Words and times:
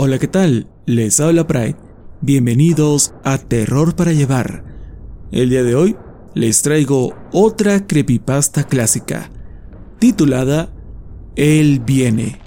Hola, 0.00 0.20
¿qué 0.20 0.28
tal? 0.28 0.68
Les 0.86 1.18
habla 1.18 1.48
Pride. 1.48 1.74
Bienvenidos 2.20 3.14
a 3.24 3.36
Terror 3.36 3.96
para 3.96 4.12
Llevar. 4.12 4.62
El 5.32 5.50
día 5.50 5.64
de 5.64 5.74
hoy 5.74 5.96
les 6.34 6.62
traigo 6.62 7.16
otra 7.32 7.84
creepypasta 7.84 8.62
clásica, 8.62 9.32
titulada 9.98 10.72
Él 11.34 11.82
viene, 11.84 12.40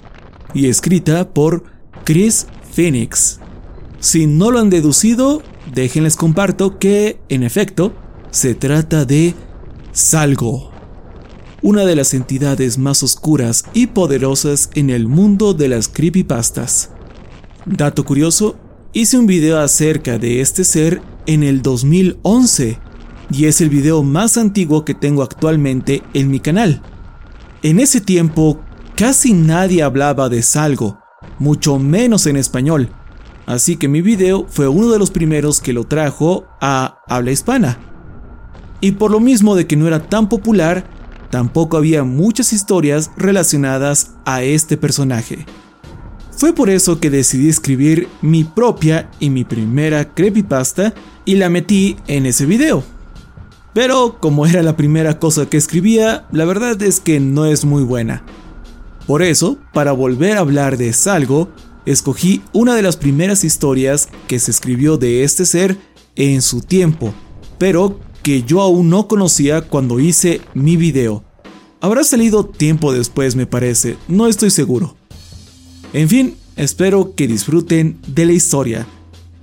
y 0.54 0.68
escrita 0.68 1.34
por 1.34 1.64
Chris 2.04 2.46
Phoenix. 2.72 3.38
Si 4.00 4.26
no 4.26 4.50
lo 4.50 4.58
han 4.58 4.70
deducido, 4.70 5.42
déjenles 5.74 6.16
comparto 6.16 6.78
que, 6.78 7.20
en 7.28 7.42
efecto, 7.42 7.92
se 8.30 8.54
trata 8.54 9.04
de 9.04 9.34
Salgo, 9.92 10.70
una 11.60 11.84
de 11.84 11.96
las 11.96 12.14
entidades 12.14 12.78
más 12.78 13.02
oscuras 13.02 13.66
y 13.74 13.88
poderosas 13.88 14.70
en 14.74 14.88
el 14.88 15.06
mundo 15.06 15.52
de 15.52 15.68
las 15.68 15.88
creepypastas. 15.88 16.91
Dato 17.64 18.04
curioso, 18.04 18.56
hice 18.92 19.16
un 19.16 19.26
video 19.26 19.60
acerca 19.60 20.18
de 20.18 20.40
este 20.40 20.64
ser 20.64 21.00
en 21.26 21.44
el 21.44 21.62
2011 21.62 22.80
y 23.30 23.44
es 23.44 23.60
el 23.60 23.68
video 23.68 24.02
más 24.02 24.36
antiguo 24.36 24.84
que 24.84 24.94
tengo 24.94 25.22
actualmente 25.22 26.02
en 26.12 26.28
mi 26.28 26.40
canal. 26.40 26.82
En 27.62 27.78
ese 27.78 28.00
tiempo 28.00 28.60
casi 28.96 29.32
nadie 29.32 29.84
hablaba 29.84 30.28
de 30.28 30.42
Salgo, 30.42 30.98
mucho 31.38 31.78
menos 31.78 32.26
en 32.26 32.36
español, 32.36 32.88
así 33.46 33.76
que 33.76 33.86
mi 33.86 34.02
video 34.02 34.44
fue 34.48 34.66
uno 34.66 34.90
de 34.90 34.98
los 34.98 35.12
primeros 35.12 35.60
que 35.60 35.72
lo 35.72 35.84
trajo 35.84 36.46
a 36.60 36.98
habla 37.06 37.30
hispana. 37.30 37.78
Y 38.80 38.92
por 38.92 39.12
lo 39.12 39.20
mismo 39.20 39.54
de 39.54 39.68
que 39.68 39.76
no 39.76 39.86
era 39.86 40.08
tan 40.08 40.28
popular, 40.28 40.84
tampoco 41.30 41.76
había 41.76 42.02
muchas 42.02 42.52
historias 42.52 43.12
relacionadas 43.16 44.14
a 44.24 44.42
este 44.42 44.76
personaje. 44.76 45.46
Fue 46.42 46.52
por 46.52 46.70
eso 46.70 46.98
que 46.98 47.08
decidí 47.08 47.48
escribir 47.48 48.08
mi 48.20 48.42
propia 48.42 49.08
y 49.20 49.30
mi 49.30 49.44
primera 49.44 50.12
creepypasta 50.12 50.92
y 51.24 51.36
la 51.36 51.48
metí 51.48 51.94
en 52.08 52.26
ese 52.26 52.46
video. 52.46 52.82
Pero 53.72 54.18
como 54.18 54.44
era 54.44 54.60
la 54.64 54.76
primera 54.76 55.20
cosa 55.20 55.48
que 55.48 55.56
escribía, 55.56 56.26
la 56.32 56.44
verdad 56.44 56.82
es 56.82 56.98
que 56.98 57.20
no 57.20 57.44
es 57.46 57.64
muy 57.64 57.84
buena. 57.84 58.24
Por 59.06 59.22
eso, 59.22 59.56
para 59.72 59.92
volver 59.92 60.36
a 60.36 60.40
hablar 60.40 60.78
de 60.78 60.92
Salgo, 60.92 61.48
escogí 61.86 62.42
una 62.52 62.74
de 62.74 62.82
las 62.82 62.96
primeras 62.96 63.44
historias 63.44 64.08
que 64.26 64.40
se 64.40 64.50
escribió 64.50 64.96
de 64.96 65.22
este 65.22 65.46
ser 65.46 65.78
en 66.16 66.42
su 66.42 66.60
tiempo, 66.60 67.14
pero 67.56 68.00
que 68.24 68.42
yo 68.42 68.62
aún 68.62 68.90
no 68.90 69.06
conocía 69.06 69.60
cuando 69.60 70.00
hice 70.00 70.40
mi 70.54 70.76
video. 70.76 71.22
Habrá 71.80 72.02
salido 72.02 72.44
tiempo 72.44 72.92
después 72.92 73.36
me 73.36 73.46
parece, 73.46 73.96
no 74.08 74.26
estoy 74.26 74.50
seguro. 74.50 74.96
En 75.92 76.08
fin, 76.08 76.36
espero 76.56 77.14
que 77.14 77.28
disfruten 77.28 77.98
de 78.06 78.24
la 78.24 78.32
historia. 78.32 78.86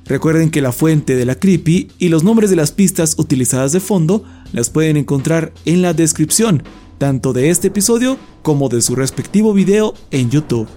Recuerden 0.06 0.50
que 0.50 0.62
la 0.62 0.72
fuente 0.72 1.16
de 1.16 1.26
la 1.26 1.36
creepy 1.36 1.90
y 2.00 2.10
los 2.10 2.24
nombres 2.24 2.50
de 2.50 2.56
las 2.56 2.72
pistas 2.72 3.16
utilizadas 3.20 3.72
de 3.72 3.80
fondo 3.80 4.24
las 4.52 4.72
pueden 4.72 4.98
encontrar 4.98 5.54
en 5.66 5.84
la 5.84 5.94
descripción, 5.94 6.64
tanto 6.98 7.34
de 7.34 7.52
este 7.52 7.68
episodio 7.68 8.18
como 8.42 8.68
de 8.68 8.82
su 8.82 8.96
respectivo 8.96 9.54
video 9.54 9.94
en 10.10 10.32
YouTube. 10.32 10.68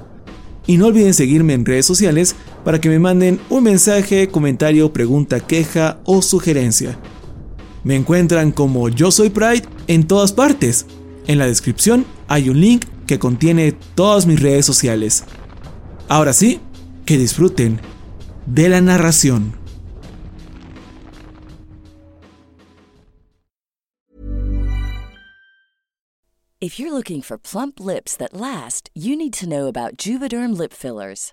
Y 0.67 0.77
no 0.77 0.89
olviden 0.89 1.15
seguirme 1.15 1.55
en 1.55 1.65
redes 1.65 1.87
sociales 1.87 2.37
para 2.65 2.79
que 2.79 2.91
me 2.91 2.99
manden 2.99 3.41
un 3.49 3.65
mensaje, 3.65 4.29
comentario, 4.29 4.93
pregunta, 4.93 5.41
queja 5.41 6.01
o 6.05 6.21
sugerencia. 6.21 6.99
Me 7.83 7.97
encuentran 7.97 8.53
como 8.53 8.91
Yo 8.91 9.11
Soy 9.11 9.31
Pride 9.31 9.65
en 9.87 10.07
todas 10.07 10.33
partes. 10.33 10.85
En 11.27 11.39
la 11.39 11.47
descripción 11.47 12.05
hay 12.29 12.51
un 12.51 12.61
link 12.61 12.85
que 13.07 13.19
contiene 13.19 13.73
todas 13.95 14.27
mis 14.27 14.41
redes 14.41 14.67
sociales. 14.67 15.25
Ahora 16.13 16.35
sí, 16.35 16.61
que 17.07 17.17
disfruten 17.17 17.81
de 18.45 18.69
la 18.69 18.83
narración. 18.83 19.55
If 26.61 26.79
you're 26.79 26.93
looking 26.93 27.23
for 27.23 27.39
plump 27.39 27.81
lips 27.81 28.15
that 28.19 28.35
last, 28.35 28.91
you 28.93 29.17
need 29.17 29.33
to 29.33 29.49
know 29.49 29.69
about 29.69 29.97
Juvederm 29.97 30.55
lip 30.55 30.75
fillers. 30.75 31.33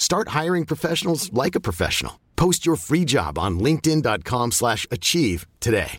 Start 0.00 0.30
hiring 0.30 0.64
professionals 0.64 1.30
like 1.32 1.54
a 1.54 1.60
professional. 1.60 2.14
Post 2.34 2.64
your 2.66 2.76
free 2.76 3.04
job 3.04 3.38
on 3.38 3.60
linkedin.com/achieve 3.60 4.52
slash 4.52 4.86
achieve 4.90 5.46
today. 5.60 5.98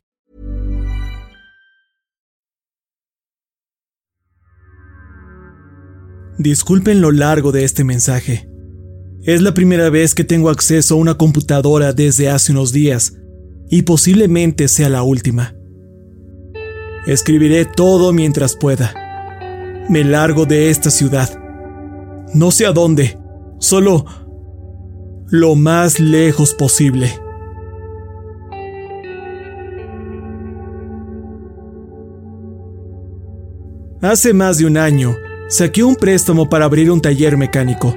Disculpen 6.39 7.01
lo 7.01 7.11
largo 7.11 7.51
de 7.51 7.63
este 7.63 7.83
mensaje. 7.83 8.47
Es 9.23 9.43
la 9.43 9.53
primera 9.53 9.91
vez 9.91 10.15
que 10.15 10.23
tengo 10.23 10.49
acceso 10.49 10.95
a 10.95 10.97
una 10.97 11.13
computadora 11.13 11.93
desde 11.93 12.29
hace 12.29 12.51
unos 12.51 12.71
días, 12.71 13.13
y 13.69 13.83
posiblemente 13.83 14.67
sea 14.67 14.89
la 14.89 15.03
última. 15.03 15.53
Escribiré 17.05 17.65
todo 17.65 18.11
mientras 18.11 18.55
pueda. 18.55 18.95
Me 19.87 20.03
largo 20.03 20.47
de 20.47 20.71
esta 20.71 20.89
ciudad. 20.89 21.29
No 22.33 22.49
sé 22.49 22.65
a 22.65 22.71
dónde, 22.71 23.20
solo 23.61 24.05
lo 25.29 25.55
más 25.55 25.99
lejos 26.01 26.53
posible. 26.53 27.09
Hace 34.01 34.33
más 34.33 34.57
de 34.57 34.65
un 34.65 34.77
año, 34.77 35.15
saqué 35.47 35.83
un 35.83 35.95
préstamo 35.95 36.49
para 36.49 36.65
abrir 36.65 36.91
un 36.91 37.01
taller 37.01 37.37
mecánico. 37.37 37.95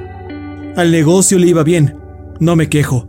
Al 0.76 0.92
negocio 0.92 1.38
le 1.38 1.48
iba 1.48 1.64
bien, 1.64 1.96
no 2.40 2.56
me 2.56 2.68
quejo. 2.68 3.08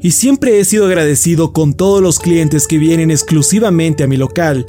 Y 0.00 0.10
siempre 0.10 0.58
he 0.58 0.64
sido 0.64 0.86
agradecido 0.86 1.52
con 1.52 1.74
todos 1.74 2.02
los 2.02 2.18
clientes 2.18 2.66
que 2.66 2.76
vienen 2.76 3.10
exclusivamente 3.10 4.02
a 4.02 4.08
mi 4.08 4.16
local, 4.16 4.66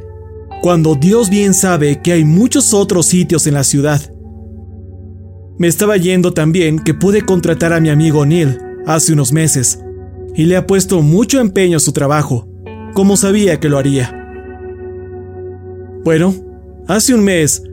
cuando 0.61 0.95
Dios 0.95 1.29
bien 1.29 1.53
sabe 1.53 2.01
que 2.01 2.13
hay 2.13 2.23
muchos 2.23 2.73
otros 2.73 3.07
sitios 3.07 3.47
en 3.47 3.55
la 3.55 3.63
ciudad. 3.63 4.14
Me 5.57 5.67
estaba 5.67 5.95
yendo 5.97 6.33
también 6.33 6.79
que 6.79 6.93
pude 6.93 7.21
contratar 7.21 7.71
a 7.71 7.79
mi 7.79 7.89
amigo 7.89 8.25
Neil 8.25 8.57
hace 8.85 9.13
unos 9.13 9.31
meses, 9.31 9.79
y 10.35 10.45
le 10.45 10.57
ha 10.57 10.67
puesto 10.67 11.01
mucho 11.01 11.39
empeño 11.39 11.77
a 11.77 11.79
su 11.79 11.93
trabajo, 11.93 12.47
como 12.93 13.15
sabía 13.15 13.59
que 13.59 13.69
lo 13.69 13.77
haría. 13.77 14.21
Bueno, 16.03 16.35
hace 16.87 17.13
un 17.13 17.23
mes 17.23 17.63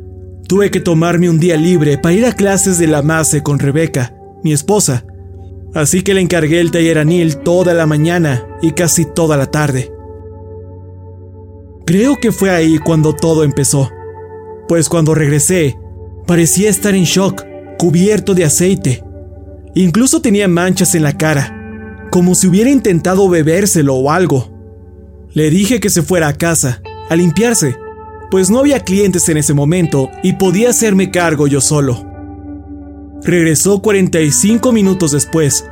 tuve 0.49 0.71
que 0.71 0.81
tomarme 0.81 1.29
un 1.29 1.41
día 1.41 1.57
libre 1.57 1.99
para 1.99 2.15
ir 2.15 2.25
a 2.25 2.33
clases 2.33 2.79
de 2.79 2.87
la 2.87 3.03
MASE 3.03 3.43
con 3.43 3.59
Rebeca, 3.59 4.15
mi 4.45 4.53
esposa, 4.53 5.05
así 5.75 6.03
que 6.03 6.15
le 6.15 6.21
encargué 6.21 6.61
el 6.61 6.71
taller 6.71 6.99
a 6.99 7.05
Neil 7.05 7.39
toda 7.39 7.75
la 7.75 7.87
mañana 7.87 8.47
y 8.63 8.73
casi 8.73 9.05
toda 9.05 9.37
la 9.37 9.47
tarde. 9.47 9.93
Creo 11.85 12.17
que 12.21 12.31
fue 12.31 12.51
ahí 12.51 12.79
cuando 12.79 13.13
todo 13.13 13.43
empezó, 13.43 13.91
pues 14.69 14.89
cuando 14.89 15.15
regresé, 15.15 15.77
parecía 16.27 16.71
estar 16.71 16.95
en 16.95 17.05
shock, 17.05 17.43
cubierto 17.83 18.35
de 18.35 18.45
aceite. 18.45 19.03
Incluso 19.75 20.23
tenía 20.23 20.47
manchas 20.47 20.95
en 20.95 21.03
la 21.03 21.19
cara, 21.19 22.07
como 22.13 22.37
si 22.37 22.47
hubiera 22.47 22.71
intentado 22.71 23.29
bebérselo 23.29 23.97
o 23.97 24.13
algo. 24.13 24.53
Le 25.33 25.51
dije 25.51 25.81
que 25.81 25.91
se 25.91 26.03
fuera 26.03 26.29
a 26.29 26.35
casa, 26.35 26.81
a 27.11 27.17
limpiarse, 27.17 27.77
pues 28.31 28.51
no 28.51 28.61
había 28.61 28.85
clientes 28.85 29.29
en 29.29 29.37
ese 29.37 29.53
momento 29.53 30.11
y 30.23 30.35
podía 30.35 30.71
hacerme 30.71 31.11
cargo 31.11 31.49
yo 31.49 31.61
solo. 31.61 32.07
Regresó 33.25 33.83
45 33.83 34.71
minutos 34.71 35.11
después, 35.11 35.69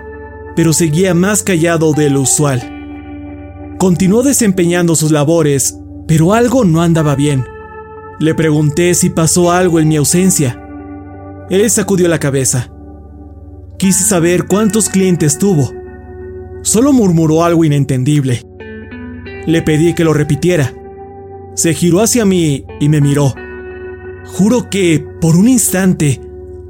pero 0.56 0.72
seguía 0.72 1.14
más 1.14 1.44
callado 1.44 1.92
de 1.92 2.10
lo 2.10 2.22
usual. 2.22 3.76
Continuó 3.78 4.24
desempeñando 4.24 4.96
sus 4.96 5.12
labores, 5.12 5.78
pero 6.08 6.34
algo 6.34 6.64
no 6.64 6.82
andaba 6.82 7.14
bien. 7.14 7.44
Le 8.18 8.34
pregunté 8.34 8.94
si 8.94 9.10
pasó 9.10 9.52
algo 9.52 9.78
en 9.78 9.86
mi 9.86 9.94
ausencia. 9.94 10.59
Él 11.50 11.68
sacudió 11.68 12.06
la 12.06 12.20
cabeza. 12.20 12.70
Quise 13.76 14.04
saber 14.04 14.46
cuántos 14.46 14.88
clientes 14.88 15.36
tuvo. 15.36 15.72
Solo 16.62 16.92
murmuró 16.92 17.42
algo 17.42 17.64
inentendible. 17.64 18.42
Le 19.46 19.62
pedí 19.62 19.94
que 19.94 20.04
lo 20.04 20.12
repitiera. 20.14 20.72
Se 21.54 21.74
giró 21.74 22.00
hacia 22.00 22.24
mí 22.24 22.64
y 22.78 22.88
me 22.88 23.00
miró. 23.00 23.34
Juro 24.26 24.70
que, 24.70 25.04
por 25.20 25.34
un 25.34 25.48
instante, 25.48 26.20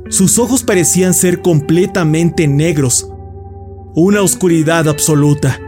sus 0.09 0.39
ojos 0.39 0.63
parecían 0.63 1.13
ser 1.13 1.43
completamente 1.43 2.49
negros. 2.49 3.13
Una 3.95 4.23
oscuridad 4.23 4.89
absoluta. 4.89 5.61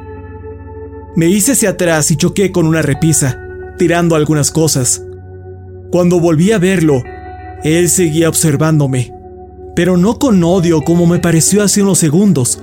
Me 1.17 1.27
hice 1.27 1.53
hacia 1.53 1.71
atrás 1.71 2.11
y 2.11 2.17
choqué 2.17 2.51
con 2.51 2.67
una 2.67 2.81
repisa, 2.81 3.39
tirando 3.77 4.17
algunas 4.17 4.51
cosas. 4.51 5.05
Cuando 5.91 6.19
volví 6.19 6.53
a 6.53 6.59
verlo, 6.59 7.03
él 7.65 7.89
seguía 7.89 8.29
observándome, 8.29 9.13
pero 9.77 9.97
no 9.97 10.19
con 10.19 10.43
odio 10.43 10.83
como 10.83 11.07
me 11.07 11.19
pareció 11.19 11.63
hace 11.63 11.83
unos 11.83 11.99
segundos. 11.99 12.63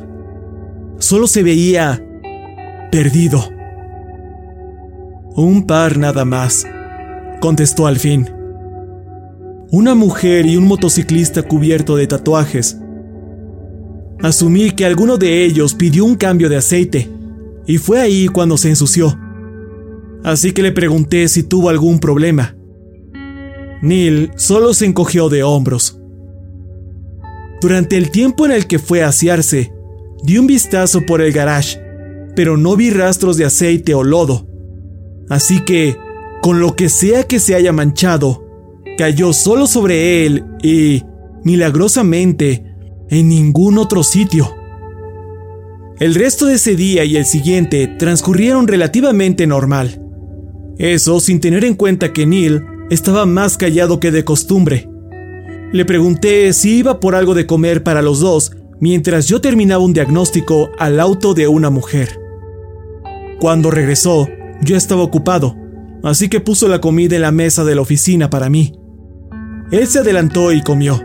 Solo 0.98 1.28
se 1.28 1.44
veía 1.44 2.04
perdido. 2.92 3.44
Un 5.36 5.66
par 5.66 5.98
nada 5.98 6.25
más, 6.25 6.68
contestó 7.40 7.88
al 7.88 7.98
fin. 7.98 8.30
Una 9.72 9.96
mujer 9.96 10.46
y 10.46 10.57
un 10.57 10.68
motociclista 10.68 11.44
cubierto 11.44 11.96
de 11.96 12.07
tatuajes. 12.07 12.78
Asumí 14.22 14.72
que 14.72 14.86
alguno 14.86 15.18
de 15.18 15.46
ellos 15.46 15.75
pidió 15.75 16.04
un 16.04 16.16
cambio 16.16 16.50
de 16.50 16.57
aceite, 16.57 17.10
y 17.66 17.78
fue 17.78 18.01
ahí 18.01 18.28
cuando 18.28 18.57
se 18.57 18.69
ensució. 18.69 19.18
Así 20.24 20.51
que 20.51 20.62
le 20.62 20.74
pregunté 20.74 21.28
si 21.30 21.44
tuvo 21.44 21.69
algún 21.69 22.00
problema. 22.00 22.58
Neil 23.81 24.31
solo 24.35 24.73
se 24.73 24.85
encogió 24.85 25.29
de 25.29 25.43
hombros. 25.43 25.99
Durante 27.61 27.97
el 27.97 28.11
tiempo 28.11 28.45
en 28.45 28.51
el 28.51 28.67
que 28.67 28.79
fue 28.79 29.03
a 29.03 29.09
asearse, 29.09 29.71
di 30.23 30.37
un 30.37 30.47
vistazo 30.47 31.05
por 31.05 31.21
el 31.21 31.31
garage, 31.31 31.79
pero 32.35 32.57
no 32.57 32.75
vi 32.75 32.89
rastros 32.89 33.37
de 33.37 33.45
aceite 33.45 33.93
o 33.93 34.03
lodo. 34.03 34.47
Así 35.29 35.61
que, 35.61 35.95
con 36.41 36.59
lo 36.59 36.75
que 36.75 36.89
sea 36.89 37.23
que 37.23 37.39
se 37.39 37.55
haya 37.55 37.73
manchado, 37.73 38.45
cayó 38.97 39.33
solo 39.33 39.67
sobre 39.67 40.25
él 40.25 40.45
y, 40.61 41.03
milagrosamente, 41.43 42.65
en 43.09 43.29
ningún 43.29 43.77
otro 43.77 44.03
sitio. 44.03 44.55
El 45.99 46.15
resto 46.15 46.45
de 46.45 46.55
ese 46.55 46.75
día 46.75 47.03
y 47.03 47.17
el 47.17 47.25
siguiente 47.25 47.88
transcurrieron 47.88 48.67
relativamente 48.67 49.48
normal. 49.48 50.01
Eso 50.77 51.19
sin 51.19 51.41
tener 51.41 51.65
en 51.65 51.75
cuenta 51.75 52.13
que 52.13 52.25
Neil 52.25 52.63
estaba 52.89 53.25
más 53.25 53.58
callado 53.58 54.00
que 54.00 54.12
de 54.12 54.24
costumbre. 54.24 54.89
Le 55.72 55.86
pregunté 55.86 56.51
si 56.53 56.77
iba 56.77 57.00
por 57.00 57.15
algo 57.15 57.34
de 57.36 57.46
comer 57.46 57.84
para 57.84 58.01
los 58.01 58.19
dos 58.19 58.51
mientras 58.79 59.27
yo 59.27 59.41
terminaba 59.41 59.84
un 59.84 59.93
diagnóstico 59.93 60.69
al 60.77 61.00
auto 61.00 61.34
de 61.34 61.48
una 61.48 61.69
mujer. 61.69 62.19
Cuando 63.39 63.72
regresó, 63.72 64.27
yo 64.62 64.75
estaba 64.75 65.03
ocupado, 65.03 65.55
así 66.03 66.29
que 66.29 66.39
puso 66.39 66.67
la 66.67 66.81
comida 66.81 67.15
en 67.15 67.22
la 67.22 67.31
mesa 67.31 67.63
de 67.63 67.75
la 67.75 67.81
oficina 67.81 68.29
para 68.29 68.50
mí. 68.50 68.74
Él 69.72 69.88
se 69.88 70.00
adelantó 70.00 70.51
y 70.51 70.62
comió. 70.62 71.01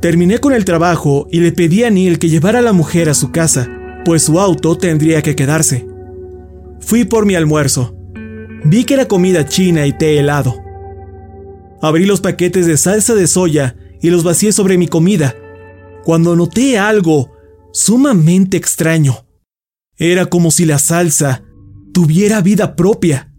Terminé 0.00 0.38
con 0.38 0.52
el 0.52 0.64
trabajo 0.64 1.26
y 1.30 1.40
le 1.40 1.52
pedí 1.52 1.84
a 1.84 1.90
Neil 1.90 2.18
que 2.18 2.28
llevara 2.28 2.60
a 2.60 2.62
la 2.62 2.72
mujer 2.72 3.08
a 3.08 3.14
su 3.14 3.30
casa, 3.30 3.68
pues 4.04 4.24
su 4.24 4.40
auto 4.40 4.76
tendría 4.76 5.22
que 5.22 5.36
quedarse. 5.36 5.86
Fui 6.80 7.04
por 7.04 7.24
mi 7.24 7.34
almuerzo. 7.34 7.94
Vi 8.64 8.84
que 8.84 8.94
era 8.94 9.08
comida 9.08 9.46
china 9.46 9.86
y 9.86 9.92
té 9.96 10.18
helado. 10.18 10.62
Abrí 11.80 12.06
los 12.06 12.20
paquetes 12.20 12.66
de 12.66 12.76
salsa 12.76 13.14
de 13.14 13.26
soya 13.26 13.76
y 14.00 14.10
los 14.10 14.22
vacié 14.22 14.52
sobre 14.52 14.78
mi 14.78 14.86
comida, 14.86 15.34
cuando 16.04 16.36
noté 16.36 16.78
algo 16.78 17.32
sumamente 17.72 18.56
extraño. 18.56 19.26
Era 19.96 20.26
como 20.26 20.50
si 20.50 20.64
la 20.64 20.78
salsa 20.78 21.42
tuviera 21.92 22.40
vida 22.40 22.76
propia. 22.76 23.32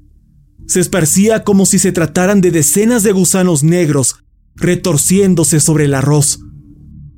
Se 0.67 0.79
esparcía 0.79 1.43
como 1.43 1.65
si 1.65 1.79
se 1.79 1.91
trataran 1.91 2.41
de 2.41 2.51
decenas 2.51 3.03
de 3.03 3.11
gusanos 3.11 3.63
negros 3.63 4.23
retorciéndose 4.55 5.59
sobre 5.59 5.85
el 5.85 5.93
arroz. 5.93 6.39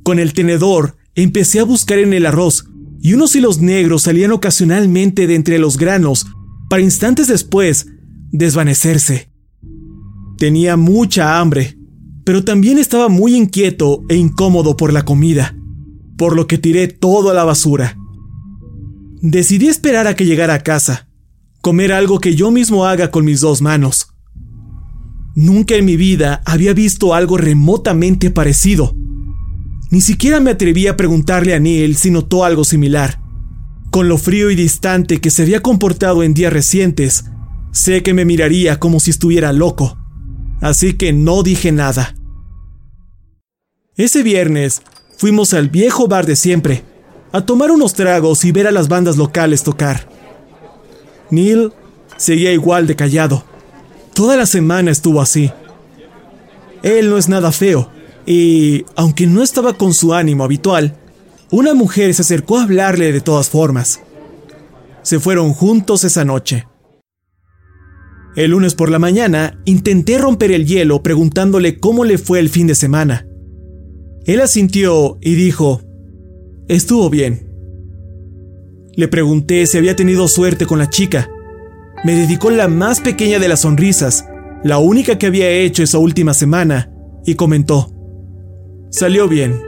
Con 0.04 0.20
el 0.20 0.34
tenedor 0.34 0.96
empecé 1.16 1.60
a 1.60 1.64
buscar 1.64 2.00
en 2.00 2.14
el 2.14 2.26
arroz 2.26 2.66
y 3.02 3.14
unos 3.14 3.36
hilos 3.36 3.60
negros 3.60 4.04
salían 4.04 4.32
ocasionalmente 4.32 5.28
de 5.28 5.36
entre 5.36 5.60
los 5.60 5.78
granos 5.78 6.28
para 6.70 6.82
instantes 6.82 7.28
después 7.28 7.88
desvanecerse. 8.38 9.30
Tenía 10.38 10.78
mucha 10.78 11.40
hambre, 11.40 11.78
pero 12.26 12.44
también 12.44 12.78
estaba 12.78 13.08
muy 13.08 13.36
inquieto 13.36 14.04
e 14.10 14.16
incómodo 14.16 14.76
por 14.76 14.92
la 14.92 15.06
comida, 15.06 15.56
por 16.18 16.36
lo 16.36 16.48
que 16.48 16.58
tiré 16.58 16.88
todo 16.88 17.30
a 17.30 17.34
la 17.34 17.44
basura. 17.44 17.98
Decidí 19.22 19.68
esperar 19.68 20.08
a 20.08 20.16
que 20.16 20.26
llegara 20.26 20.56
a 20.56 20.60
casa. 20.60 21.08
comer 21.62 21.94
algo 21.94 22.20
que 22.20 22.36
yo 22.36 22.52
mismo 22.52 22.86
haga 22.86 23.10
con 23.10 23.26
mis 23.26 23.42
dos 23.42 23.60
manos. 23.60 24.10
Nunca 25.34 25.74
en 25.74 25.86
mi 25.86 25.98
vida 25.98 26.44
había 26.46 26.74
visto 26.74 27.16
algo 27.16 27.38
remotamente 27.38 28.30
parecido. 28.30 28.96
Ni 29.90 30.02
siquiera 30.02 30.40
me 30.40 30.52
atreví 30.52 30.86
a 30.86 30.96
preguntarle 30.96 31.56
a 31.56 31.60
Neil 31.60 31.96
si 31.96 32.12
notó 32.12 32.46
algo 32.46 32.66
similar. 32.66 33.20
Con 33.90 34.08
lo 34.08 34.20
frío 34.20 34.52
y 34.52 34.56
distante 34.56 35.20
que 35.20 35.32
se 35.32 35.42
había 35.42 35.62
comportado 35.62 36.22
en 36.22 36.36
días 36.36 36.54
recientes, 36.54 37.26
sé 37.76 38.04
que 38.04 38.14
me 38.14 38.24
miraría 38.24 38.80
como 38.80 39.02
si 39.02 39.12
estuviera 39.12 39.52
loco. 39.52 39.98
Así 40.62 40.94
que 40.94 41.12
no 41.12 41.44
dije 41.44 41.74
nada. 41.74 42.16
Ese 43.98 44.24
viernes 44.24 44.82
fuimos 45.18 45.54
al 45.54 45.70
viejo 45.70 46.08
bar 46.08 46.26
de 46.26 46.38
siempre, 46.38 46.84
a 47.34 47.46
tomar 47.46 47.72
unos 47.72 47.94
tragos 47.94 48.46
y 48.46 48.54
ver 48.54 48.68
a 48.68 48.72
las 48.72 48.88
bandas 48.88 49.18
locales 49.18 49.64
tocar. 49.64 50.08
Neil 51.30 51.74
seguía 52.16 52.54
igual 52.54 52.88
de 52.88 52.96
callado. 52.96 53.44
Toda 54.14 54.38
la 54.38 54.46
semana 54.46 54.92
estuvo 54.92 55.22
así. 55.22 55.52
Él 56.82 57.10
no 57.10 57.18
es 57.18 57.28
nada 57.28 57.52
feo, 57.52 57.90
y 58.26 58.86
aunque 58.96 59.28
no 59.28 59.44
estaba 59.44 59.74
con 59.74 59.94
su 59.94 60.14
ánimo 60.14 60.46
habitual, 60.46 60.96
una 61.52 61.74
mujer 61.74 62.14
se 62.14 62.22
acercó 62.22 62.58
a 62.58 62.64
hablarle 62.64 63.12
de 63.12 63.22
todas 63.22 63.50
formas. 63.50 64.00
Se 65.02 65.20
fueron 65.20 65.54
juntos 65.54 66.06
esa 66.06 66.24
noche. 66.24 66.68
El 68.36 68.52
lunes 68.52 68.76
por 68.76 68.92
la 68.92 69.00
mañana 69.00 69.62
intenté 69.64 70.18
romper 70.18 70.52
el 70.52 70.66
hielo 70.66 71.02
preguntándole 71.02 71.80
cómo 71.80 72.04
le 72.04 72.18
fue 72.18 72.40
el 72.40 72.50
fin 72.50 72.68
de 72.68 72.76
semana. 72.76 73.26
Él 74.26 74.42
asintió 74.42 75.18
y 75.22 75.36
dijo, 75.36 75.82
estuvo 76.68 77.10
bien. 77.10 77.50
Le 78.94 79.08
pregunté 79.08 79.66
si 79.68 79.78
había 79.78 79.96
tenido 79.96 80.28
suerte 80.28 80.66
con 80.66 80.80
la 80.80 80.90
chica. 80.90 81.30
Me 82.04 82.16
dedicó 82.16 82.50
la 82.50 82.68
más 82.68 83.00
pequeña 83.00 83.40
de 83.40 83.48
las 83.48 83.62
sonrisas, 83.62 84.26
la 84.64 84.80
única 84.80 85.18
que 85.18 85.28
había 85.28 85.50
hecho 85.50 85.84
esa 85.84 85.98
última 85.98 86.34
semana, 86.34 86.92
y 87.26 87.36
comentó, 87.36 87.92
Salió 88.90 89.28
bien. 89.28 89.62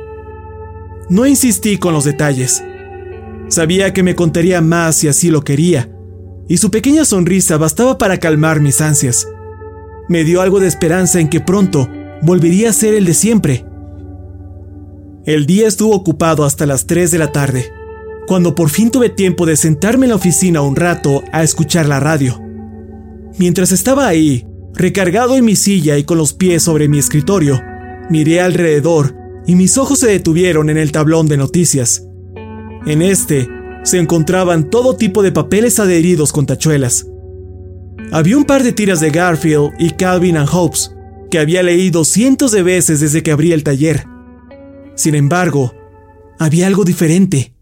No 1.10 1.26
insistí 1.26 1.78
con 1.78 1.94
los 1.94 2.04
detalles. 2.04 2.64
Sabía 3.48 3.94
que 3.94 4.04
me 4.04 4.16
contaría 4.16 4.62
más 4.62 4.98
si 4.98 5.08
así 5.08 5.30
lo 5.30 5.42
quería, 5.42 5.90
y 6.48 6.58
su 6.58 6.72
pequeña 6.72 7.06
sonrisa 7.06 7.58
bastaba 7.58 7.98
para 7.98 8.20
calmar 8.20 8.60
mis 8.60 8.82
ansias. 8.82 9.27
Me 10.10 10.24
dio 10.24 10.42
algo 10.42 10.60
de 10.60 10.68
esperanza 10.68 11.20
en 11.20 11.30
que 11.30 11.42
pronto 11.42 11.89
volvería 12.22 12.70
a 12.70 12.74
ser 12.74 12.94
el 12.94 13.06
de 13.06 13.13
siempre. 13.13 13.66
El 15.25 15.46
día 15.46 15.68
estuvo 15.68 15.94
ocupado 15.94 16.46
hasta 16.46 16.66
las 16.66 16.88
3 16.88 17.12
de 17.12 17.18
la 17.18 17.32
tarde, 17.32 17.72
cuando 18.27 18.56
por 18.56 18.70
fin 18.70 18.92
tuve 18.92 19.10
tiempo 19.10 19.46
de 19.46 19.58
sentarme 19.58 20.06
en 20.06 20.12
la 20.12 20.16
oficina 20.16 20.62
un 20.62 20.75
rato 20.75 21.24
a 21.34 21.44
escuchar 21.44 21.88
la 21.88 22.00
radio. 22.00 22.42
Mientras 23.38 23.72
estaba 23.72 24.08
ahí, 24.08 24.48
recargado 24.74 25.36
en 25.36 25.46
mi 25.46 25.56
silla 25.56 25.98
y 25.98 26.04
con 26.04 26.18
los 26.18 26.34
pies 26.34 26.63
sobre 26.63 26.88
mi 26.88 26.98
escritorio, 26.98 27.62
Miré 28.10 28.39
alrededor 28.39 29.16
y 29.46 29.56
mis 29.56 29.77
ojos 29.77 30.00
se 30.00 30.08
detuvieron 30.08 30.70
en 30.70 30.77
el 30.77 30.92
tablón 30.92 31.27
de 31.27 31.36
noticias. 31.36 32.08
En 32.86 33.01
este 33.01 33.50
se 33.88 34.00
encontraban 34.00 34.70
todo 34.70 34.98
tipo 34.98 35.24
de 35.24 35.32
papeles 35.32 35.79
adheridos 35.79 36.34
con 36.34 36.46
tachuelas. 36.46 37.08
Había 38.12 38.38
un 38.38 38.44
par 38.44 38.63
de 38.63 38.74
tiras 38.74 39.00
de 39.00 39.12
Garfield 39.12 39.72
y 39.79 39.91
Calvin 39.91 40.36
and 40.36 40.50
Hobbes 40.50 40.91
que 41.32 41.39
había 41.39 41.63
leído 41.63 42.03
cientos 42.03 42.51
de 42.51 42.63
veces 42.63 43.00
desde 43.00 43.24
que 43.24 43.32
abrí 43.32 43.53
el 43.53 43.63
taller. 43.63 44.06
Sin 44.96 45.15
embargo, 45.15 45.74
había 46.38 46.67
algo 46.67 46.84
diferente. 46.84 47.53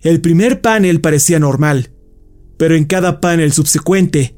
El 0.00 0.20
primer 0.22 0.62
panel 0.62 1.00
parecía 1.00 1.38
normal, 1.38 1.90
pero 2.56 2.74
en 2.74 2.84
cada 2.84 3.20
panel 3.20 3.52
subsecuente, 3.52 4.36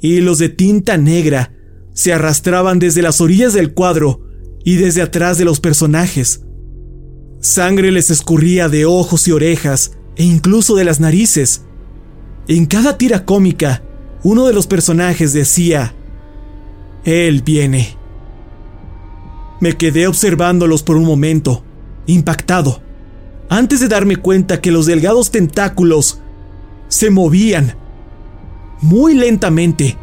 hilos 0.00 0.38
de 0.38 0.50
tinta 0.50 0.98
negra 0.98 1.54
se 1.94 2.12
arrastraban 2.12 2.78
desde 2.78 3.02
las 3.02 3.20
orillas 3.22 3.54
del 3.54 3.72
cuadro 3.72 4.22
y 4.64 4.76
desde 4.76 5.00
atrás 5.00 5.38
de 5.38 5.46
los 5.46 5.60
personajes. 5.60 6.42
Sangre 7.40 7.92
les 7.92 8.10
escurría 8.10 8.68
de 8.68 8.84
ojos 8.84 9.28
y 9.28 9.32
orejas 9.32 9.92
e 10.16 10.24
incluso 10.24 10.74
de 10.74 10.84
las 10.84 11.00
narices. 11.00 11.62
En 12.48 12.66
cada 12.66 12.98
tira 12.98 13.24
cómica, 13.24 13.82
uno 14.24 14.46
de 14.46 14.52
los 14.52 14.66
personajes 14.66 15.32
decía, 15.32 15.94
Él 17.04 17.42
viene. 17.42 17.96
Me 19.60 19.76
quedé 19.76 20.06
observándolos 20.06 20.82
por 20.82 20.96
un 20.96 21.04
momento, 21.04 21.62
impactado, 22.06 22.82
antes 23.48 23.80
de 23.80 23.88
darme 23.88 24.16
cuenta 24.16 24.60
que 24.60 24.70
los 24.70 24.86
delgados 24.86 25.30
tentáculos 25.30 26.20
se 26.88 27.10
movían 27.10 27.74
muy 28.80 29.14
lentamente 29.14 29.96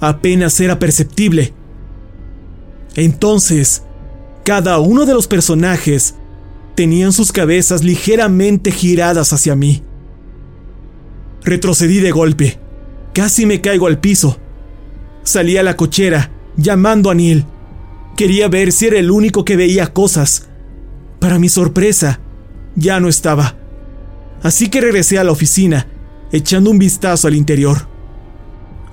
apenas 0.00 0.58
era 0.60 0.78
perceptible. 0.78 1.54
Entonces, 2.94 3.82
cada 4.44 4.78
uno 4.78 5.06
de 5.06 5.14
los 5.14 5.26
personajes 5.26 6.14
tenían 6.76 7.12
sus 7.12 7.32
cabezas 7.32 7.82
ligeramente 7.82 8.70
giradas 8.70 9.32
hacia 9.32 9.56
mí. 9.56 9.82
Retrocedí 11.42 12.00
de 12.00 12.12
golpe. 12.12 12.60
Casi 13.14 13.46
me 13.46 13.60
caigo 13.60 13.86
al 13.86 13.98
piso. 13.98 14.38
Salí 15.24 15.56
a 15.56 15.62
la 15.62 15.74
cochera, 15.74 16.30
llamando 16.56 17.10
a 17.10 17.14
Neil. 17.14 17.46
Quería 18.16 18.48
ver 18.48 18.72
si 18.72 18.86
era 18.86 18.98
el 18.98 19.10
único 19.10 19.44
que 19.44 19.56
veía 19.56 19.92
cosas. 19.92 20.48
Para 21.18 21.38
mi 21.38 21.48
sorpresa, 21.48 22.20
ya 22.76 23.00
no 23.00 23.08
estaba. 23.08 23.56
Así 24.42 24.68
que 24.68 24.80
regresé 24.80 25.18
a 25.18 25.24
la 25.24 25.32
oficina, 25.32 25.86
echando 26.30 26.70
un 26.70 26.78
vistazo 26.78 27.26
al 27.26 27.34
interior. 27.34 27.88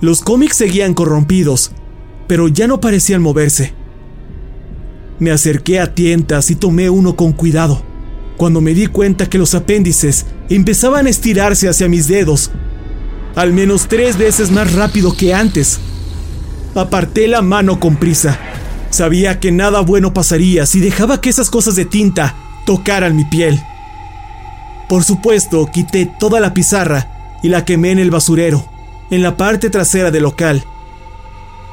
Los 0.00 0.22
cómics 0.22 0.56
seguían 0.56 0.94
corrompidos, 0.94 1.72
pero 2.26 2.48
ya 2.48 2.66
no 2.66 2.80
parecían 2.80 3.20
moverse. 3.20 3.74
Me 5.18 5.30
acerqué 5.30 5.80
a 5.80 5.94
tientas 5.94 6.50
y 6.50 6.56
tomé 6.56 6.90
uno 6.90 7.16
con 7.16 7.32
cuidado, 7.32 7.82
cuando 8.36 8.60
me 8.60 8.74
di 8.74 8.86
cuenta 8.86 9.28
que 9.28 9.38
los 9.38 9.54
apéndices 9.54 10.26
empezaban 10.48 11.06
a 11.06 11.10
estirarse 11.10 11.68
hacia 11.68 11.88
mis 11.88 12.08
dedos, 12.08 12.50
al 13.36 13.52
menos 13.52 13.88
tres 13.88 14.16
veces 14.18 14.50
más 14.50 14.72
rápido 14.72 15.16
que 15.16 15.34
antes. 15.34 15.80
Aparté 16.74 17.28
la 17.28 17.42
mano 17.42 17.78
con 17.80 17.96
prisa. 17.96 18.38
Sabía 18.90 19.40
que 19.40 19.52
nada 19.52 19.80
bueno 19.80 20.12
pasaría 20.12 20.66
si 20.66 20.80
dejaba 20.80 21.20
que 21.20 21.30
esas 21.30 21.50
cosas 21.50 21.76
de 21.76 21.84
tinta 21.84 22.36
tocaran 22.66 23.16
mi 23.16 23.24
piel. 23.24 23.60
Por 24.88 25.04
supuesto, 25.04 25.66
quité 25.72 26.06
toda 26.18 26.40
la 26.40 26.54
pizarra 26.54 27.38
y 27.42 27.48
la 27.48 27.64
quemé 27.64 27.90
en 27.90 27.98
el 27.98 28.10
basurero 28.10 28.74
en 29.10 29.22
la 29.22 29.36
parte 29.36 29.70
trasera 29.70 30.10
del 30.10 30.22
local. 30.22 30.64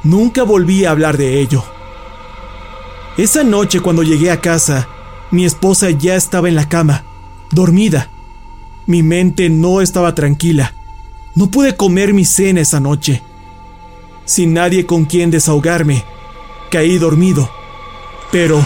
Nunca 0.04 0.42
volví 0.42 0.84
a 0.84 0.90
hablar 0.90 1.16
de 1.16 1.40
ello. 1.40 1.64
Esa 3.16 3.44
noche 3.44 3.80
cuando 3.80 4.02
llegué 4.02 4.30
a 4.30 4.40
casa, 4.40 4.88
mi 5.30 5.44
esposa 5.44 5.90
ya 5.90 6.16
estaba 6.16 6.48
en 6.48 6.54
la 6.54 6.68
cama, 6.68 7.04
dormida. 7.50 8.08
Mi 8.86 9.02
mente 9.02 9.50
no 9.50 9.82
estaba 9.82 10.14
tranquila. 10.14 10.74
No 11.34 11.50
pude 11.50 11.76
comer 11.76 12.14
mi 12.14 12.24
cena 12.24 12.62
esa 12.62 12.80
noche. 12.80 13.22
Sin 14.24 14.54
nadie 14.54 14.86
con 14.86 15.04
quien 15.04 15.30
desahogarme, 15.30 16.04
caí 16.70 16.96
dormido. 16.96 17.50
Pero 18.30 18.64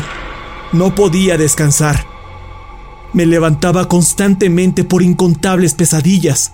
no 0.72 0.94
podía 0.94 1.36
descansar. 1.36 2.06
Me 3.12 3.26
levantaba 3.26 3.88
constantemente 3.88 4.84
por 4.84 5.02
incontables 5.02 5.74
pesadillas. 5.74 6.52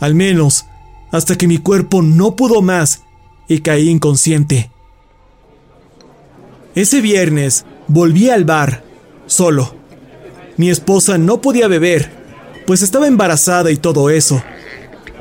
Al 0.00 0.16
menos 0.16 0.66
hasta 1.12 1.36
que 1.36 1.46
mi 1.46 1.58
cuerpo 1.58 2.02
no 2.02 2.34
pudo 2.34 2.62
más 2.62 3.02
y 3.46 3.60
caí 3.60 3.88
inconsciente. 3.88 4.70
Ese 6.74 7.00
viernes 7.00 7.64
volví 7.88 8.30
al 8.30 8.44
bar, 8.44 8.84
solo. 9.26 9.74
Mi 10.56 10.70
esposa 10.70 11.18
no 11.18 11.40
podía 11.40 11.68
beber, 11.68 12.10
pues 12.66 12.82
estaba 12.82 13.08
embarazada 13.08 13.70
y 13.70 13.76
todo 13.76 14.10
eso. 14.10 14.42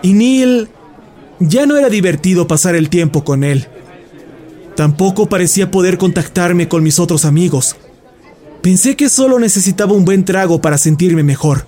Y 0.02 0.14
Neil 0.14 0.70
ya 1.40 1.66
no 1.66 1.78
era 1.78 1.90
divertido 1.90 2.48
pasar 2.48 2.76
el 2.76 2.90
tiempo 2.90 3.24
con 3.24 3.44
él. 3.44 3.68
Tampoco 4.76 5.28
parecía 5.28 5.72
poder 5.72 5.98
contactarme 5.98 6.68
con 6.68 6.84
mis 6.84 7.00
otros 7.00 7.26
amigos. 7.26 7.76
Pensé 8.62 8.96
que 8.96 9.10
solo 9.10 9.40
necesitaba 9.40 9.94
un 9.94 10.06
buen 10.06 10.26
trago 10.26 10.62
para 10.62 10.78
sentirme 10.78 11.24
mejor. 11.24 11.66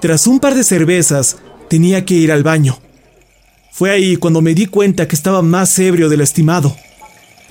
Tras 0.00 0.26
un 0.26 0.40
par 0.40 0.54
de 0.54 0.64
cervezas, 0.64 1.38
tenía 1.68 2.04
que 2.04 2.14
ir 2.14 2.32
al 2.32 2.42
baño. 2.42 2.78
Fue 3.72 3.90
ahí 3.90 4.16
cuando 4.16 4.42
me 4.42 4.54
di 4.54 4.66
cuenta 4.66 5.08
que 5.08 5.16
estaba 5.16 5.42
más 5.42 5.78
ebrio 5.78 6.08
de 6.08 6.16
lo 6.18 6.24
estimado. 6.24 6.76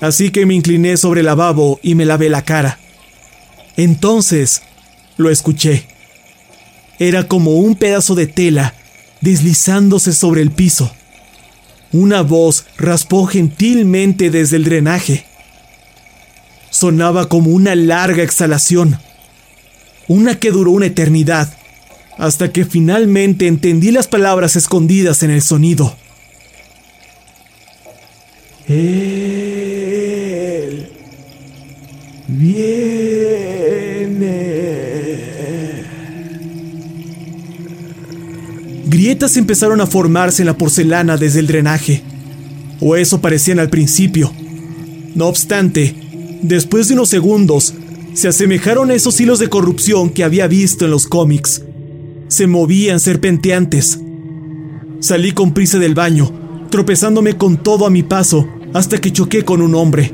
Así 0.00 0.30
que 0.30 0.46
me 0.46 0.54
incliné 0.54 0.96
sobre 0.96 1.20
el 1.20 1.26
lavabo 1.26 1.78
y 1.82 1.94
me 1.94 2.06
lavé 2.06 2.30
la 2.30 2.42
cara. 2.42 2.78
Entonces 3.76 4.62
lo 5.16 5.30
escuché. 5.30 5.86
Era 6.98 7.28
como 7.28 7.52
un 7.52 7.76
pedazo 7.76 8.14
de 8.14 8.26
tela 8.26 8.74
deslizándose 9.20 10.12
sobre 10.12 10.42
el 10.42 10.50
piso. 10.50 10.92
Una 11.92 12.22
voz 12.22 12.66
raspó 12.76 13.26
gentilmente 13.26 14.30
desde 14.30 14.56
el 14.56 14.64
drenaje. 14.64 15.24
Sonaba 16.70 17.28
como 17.28 17.50
una 17.50 17.74
larga 17.74 18.22
exhalación, 18.22 18.98
una 20.08 20.38
que 20.38 20.50
duró 20.50 20.70
una 20.70 20.86
eternidad, 20.86 21.52
hasta 22.16 22.52
que 22.52 22.64
finalmente 22.64 23.48
entendí 23.48 23.90
las 23.90 24.06
palabras 24.06 24.56
escondidas 24.56 25.22
en 25.22 25.30
el 25.30 25.42
sonido. 25.42 25.96
Él 28.68 29.79
Empezaron 39.22 39.82
a 39.82 39.86
formarse 39.86 40.40
en 40.42 40.46
la 40.46 40.56
porcelana 40.56 41.18
desde 41.18 41.40
el 41.40 41.46
drenaje, 41.46 42.02
o 42.80 42.96
eso 42.96 43.20
parecían 43.20 43.58
al 43.58 43.68
principio. 43.68 44.32
No 45.14 45.26
obstante, 45.26 45.94
después 46.42 46.88
de 46.88 46.94
unos 46.94 47.10
segundos, 47.10 47.74
se 48.14 48.28
asemejaron 48.28 48.90
a 48.90 48.94
esos 48.94 49.20
hilos 49.20 49.38
de 49.38 49.48
corrupción 49.48 50.08
que 50.08 50.24
había 50.24 50.46
visto 50.46 50.86
en 50.86 50.90
los 50.90 51.06
cómics. 51.06 51.62
Se 52.28 52.46
movían 52.46 52.98
serpenteantes. 52.98 54.00
Salí 55.00 55.32
con 55.32 55.52
prisa 55.52 55.78
del 55.78 55.94
baño, 55.94 56.32
tropezándome 56.70 57.36
con 57.36 57.62
todo 57.62 57.86
a 57.86 57.90
mi 57.90 58.02
paso 58.02 58.48
hasta 58.72 58.98
que 58.98 59.12
choqué 59.12 59.44
con 59.44 59.60
un 59.60 59.74
hombre. 59.74 60.12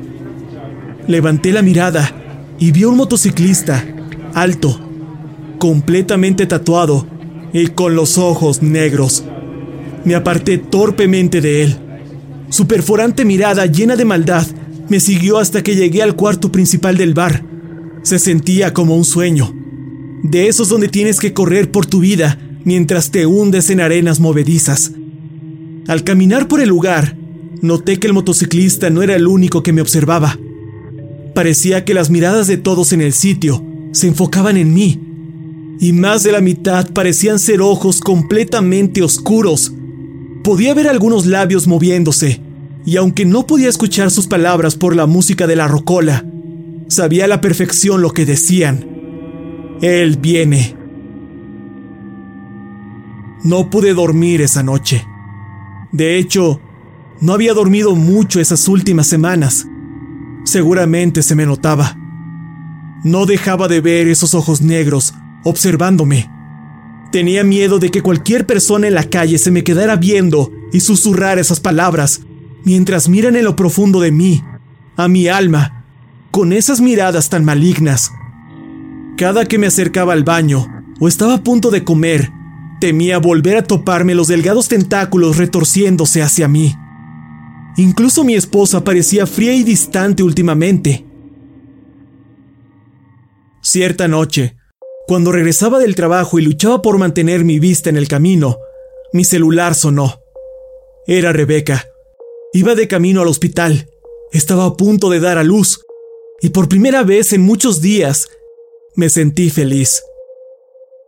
Levanté 1.07 1.53
la 1.53 1.61
mirada 1.61 2.55
y 2.59 2.71
vi 2.71 2.83
a 2.83 2.89
un 2.89 2.97
motociclista, 2.97 3.85
alto, 4.33 4.79
completamente 5.59 6.45
tatuado 6.45 7.16
y 7.53 7.67
con 7.67 7.95
los 7.95 8.17
ojos 8.17 8.61
negros. 8.61 9.23
Me 10.05 10.15
aparté 10.15 10.57
torpemente 10.57 11.41
de 11.41 11.63
él. 11.63 11.77
Su 12.49 12.67
perforante 12.67 13.25
mirada 13.25 13.65
llena 13.65 13.95
de 13.95 14.05
maldad 14.05 14.47
me 14.89 14.99
siguió 14.99 15.37
hasta 15.37 15.63
que 15.63 15.75
llegué 15.75 16.01
al 16.01 16.15
cuarto 16.15 16.51
principal 16.51 16.97
del 16.97 17.13
bar. 17.13 17.43
Se 18.03 18.19
sentía 18.19 18.73
como 18.73 18.95
un 18.95 19.03
sueño. 19.03 19.53
De 20.23 20.47
esos 20.47 20.69
donde 20.69 20.87
tienes 20.87 21.19
que 21.19 21.33
correr 21.33 21.71
por 21.71 21.85
tu 21.85 21.99
vida 21.99 22.39
mientras 22.63 23.11
te 23.11 23.25
hundes 23.25 23.69
en 23.69 23.81
arenas 23.81 24.19
movedizas. 24.19 24.91
Al 25.87 26.03
caminar 26.03 26.47
por 26.47 26.61
el 26.61 26.69
lugar, 26.69 27.17
noté 27.61 27.97
que 27.97 28.07
el 28.07 28.13
motociclista 28.13 28.89
no 28.89 29.01
era 29.01 29.15
el 29.15 29.27
único 29.27 29.63
que 29.63 29.73
me 29.73 29.81
observaba. 29.81 30.37
Parecía 31.33 31.85
que 31.85 31.93
las 31.93 32.09
miradas 32.09 32.47
de 32.47 32.57
todos 32.57 32.93
en 32.93 33.01
el 33.01 33.13
sitio 33.13 33.63
se 33.91 34.07
enfocaban 34.07 34.57
en 34.57 34.73
mí, 34.73 34.99
y 35.79 35.93
más 35.93 36.23
de 36.23 36.31
la 36.31 36.41
mitad 36.41 36.91
parecían 36.91 37.39
ser 37.39 37.61
ojos 37.61 37.99
completamente 37.99 39.03
oscuros. 39.03 39.73
Podía 40.43 40.73
ver 40.73 40.87
algunos 40.87 41.25
labios 41.25 41.67
moviéndose, 41.67 42.41
y 42.85 42.97
aunque 42.97 43.25
no 43.25 43.45
podía 43.45 43.69
escuchar 43.69 44.11
sus 44.11 44.27
palabras 44.27 44.75
por 44.75 44.95
la 44.95 45.05
música 45.05 45.45
de 45.45 45.55
la 45.55 45.67
rocola, 45.67 46.25
sabía 46.87 47.25
a 47.25 47.27
la 47.27 47.41
perfección 47.41 48.01
lo 48.01 48.11
que 48.11 48.25
decían. 48.25 48.87
Él 49.81 50.17
viene. 50.17 50.75
No 53.43 53.69
pude 53.69 53.93
dormir 53.93 54.41
esa 54.41 54.63
noche. 54.63 55.05
De 55.91 56.17
hecho, 56.17 56.59
no 57.21 57.33
había 57.33 57.53
dormido 57.53 57.95
mucho 57.95 58.39
esas 58.39 58.67
últimas 58.67 59.07
semanas. 59.07 59.67
Seguramente 60.43 61.21
se 61.21 61.35
me 61.35 61.45
notaba. 61.45 61.95
No 63.03 63.25
dejaba 63.25 63.67
de 63.67 63.79
ver 63.79 64.07
esos 64.07 64.33
ojos 64.33 64.61
negros 64.61 65.13
observándome. 65.47 66.29
Tenía 67.11 67.43
miedo 67.43 67.79
de 67.79 67.89
que 67.89 68.01
cualquier 68.01 68.45
persona 68.45 68.87
en 68.87 68.93
la 68.93 69.03
calle 69.03 69.37
se 69.37 69.51
me 69.51 69.63
quedara 69.63 69.95
viendo 69.95 70.51
y 70.73 70.81
susurrar 70.81 71.39
esas 71.39 71.59
palabras 71.59 72.21
mientras 72.65 73.07
miran 73.07 73.35
en 73.35 73.45
lo 73.45 73.55
profundo 73.55 74.01
de 74.01 74.11
mí, 74.11 74.43
a 74.97 75.07
mi 75.07 75.29
alma, 75.29 75.85
con 76.31 76.51
esas 76.51 76.81
miradas 76.81 77.29
tan 77.29 77.45
malignas. 77.45 78.11
Cada 79.17 79.45
que 79.45 79.57
me 79.57 79.67
acercaba 79.67 80.13
al 80.13 80.23
baño 80.23 80.67
o 80.99 81.07
estaba 81.07 81.35
a 81.35 81.43
punto 81.43 81.71
de 81.71 81.83
comer, 81.85 82.29
temía 82.81 83.19
volver 83.19 83.57
a 83.57 83.63
toparme 83.63 84.15
los 84.15 84.27
delgados 84.27 84.67
tentáculos 84.67 85.37
retorciéndose 85.37 86.21
hacia 86.21 86.47
mí. 86.47 86.75
Incluso 87.77 88.23
mi 88.23 88.35
esposa 88.35 88.83
parecía 88.83 89.25
fría 89.25 89.53
y 89.53 89.63
distante 89.63 90.23
últimamente. 90.23 91.05
Cierta 93.61 94.07
noche, 94.07 94.56
cuando 95.07 95.31
regresaba 95.31 95.79
del 95.79 95.95
trabajo 95.95 96.37
y 96.37 96.41
luchaba 96.41 96.81
por 96.81 96.97
mantener 96.97 97.45
mi 97.45 97.59
vista 97.59 97.89
en 97.89 97.95
el 97.95 98.09
camino, 98.09 98.57
mi 99.13 99.23
celular 99.23 99.73
sonó. 99.73 100.21
Era 101.07 101.31
Rebeca. 101.31 101.89
Iba 102.51 102.75
de 102.75 102.89
camino 102.89 103.21
al 103.21 103.29
hospital. 103.29 103.89
Estaba 104.33 104.65
a 104.65 104.75
punto 104.75 105.09
de 105.09 105.21
dar 105.21 105.37
a 105.37 105.43
luz. 105.43 105.79
Y 106.41 106.49
por 106.49 106.67
primera 106.67 107.03
vez 107.03 107.31
en 107.31 107.41
muchos 107.41 107.79
días, 107.81 108.27
me 108.95 109.09
sentí 109.09 109.49
feliz. 109.49 110.03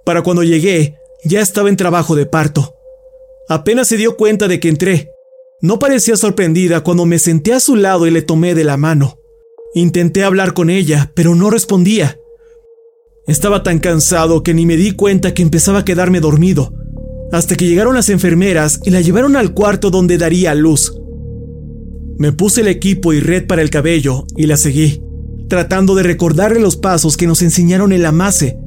Para 0.05 0.21
cuando 0.23 0.43
llegué, 0.43 0.97
ya 1.25 1.41
estaba 1.41 1.67
en 1.67 1.75
trabajo 1.75 2.15
de 2.15 2.25
parto. 2.25 2.75
Apenas 3.49 3.89
se 3.89 3.97
dio 3.97 4.15
cuenta 4.15 4.47
de 4.47 4.61
que 4.61 4.69
entré. 4.69 5.11
No 5.61 5.77
parecía 5.77 6.15
sorprendida 6.15 6.81
cuando 6.81 7.05
me 7.05 7.19
senté 7.19 7.53
a 7.53 7.59
su 7.59 7.75
lado 7.75 8.07
y 8.07 8.11
le 8.11 8.21
tomé 8.21 8.55
de 8.55 8.63
la 8.63 8.77
mano. 8.77 9.19
Intenté 9.73 10.23
hablar 10.23 10.53
con 10.53 10.69
ella, 10.69 11.11
pero 11.15 11.35
no 11.35 11.49
respondía. 11.49 12.18
Estaba 13.29 13.61
tan 13.61 13.77
cansado 13.77 14.41
que 14.41 14.55
ni 14.55 14.65
me 14.65 14.75
di 14.75 14.93
cuenta 14.93 15.35
que 15.35 15.43
empezaba 15.43 15.79
a 15.79 15.85
quedarme 15.85 16.19
dormido, 16.19 16.73
hasta 17.31 17.55
que 17.55 17.67
llegaron 17.67 17.93
las 17.93 18.09
enfermeras 18.09 18.79
y 18.83 18.89
la 18.89 19.01
llevaron 19.01 19.35
al 19.35 19.53
cuarto 19.53 19.91
donde 19.91 20.17
daría 20.17 20.55
luz. 20.55 20.99
Me 22.17 22.31
puse 22.31 22.61
el 22.61 22.67
equipo 22.67 23.13
y 23.13 23.19
red 23.19 23.45
para 23.45 23.61
el 23.61 23.69
cabello 23.69 24.25
y 24.35 24.47
la 24.47 24.57
seguí, 24.57 25.03
tratando 25.47 25.93
de 25.93 26.01
recordarle 26.01 26.59
los 26.59 26.75
pasos 26.75 27.17
que 27.17 27.27
nos 27.27 27.43
enseñaron 27.43 27.91
en 27.91 28.01
la 28.01 28.11
mase, 28.11 28.57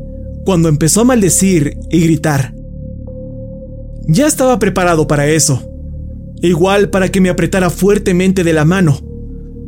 cuando 0.45 0.69
empezó 0.69 1.01
a 1.01 1.07
maldecir 1.07 1.77
y 1.91 1.99
gritar. 1.99 2.55
Ya 4.07 4.29
estaba 4.29 4.61
preparado 4.61 5.09
para 5.09 5.27
eso, 5.27 5.61
igual 6.41 6.89
para 6.89 7.09
que 7.09 7.21
me 7.21 7.31
apretara 7.31 7.69
fuertemente 7.69 8.45
de 8.45 8.53
la 8.53 8.65
mano. 8.65 8.97